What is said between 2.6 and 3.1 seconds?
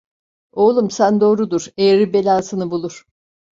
bulur.